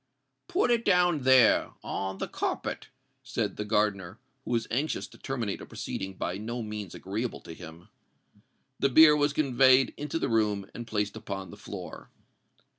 "Put 0.47 0.71
it 0.71 0.83
down 0.83 1.19
there—on 1.19 2.17
the 2.17 2.27
carpet," 2.27 2.87
said 3.21 3.55
the 3.55 3.63
gardener, 3.65 4.17
who 4.43 4.49
was 4.49 4.65
anxious 4.71 5.05
to 5.09 5.19
terminate 5.19 5.61
a 5.61 5.65
proceeding 5.67 6.15
by 6.15 6.39
no 6.39 6.63
means 6.63 6.95
agreeable 6.95 7.41
to 7.41 7.53
him. 7.53 7.87
The 8.79 8.89
bier 8.89 9.15
was 9.15 9.31
conveyed 9.31 9.93
into 9.97 10.17
the 10.17 10.27
room, 10.27 10.65
and 10.73 10.87
placed 10.87 11.15
upon 11.15 11.51
the 11.51 11.55
floor. 11.57 12.09